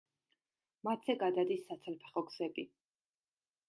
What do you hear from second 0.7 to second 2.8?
მათზე გადადის საცალფეხო გზები.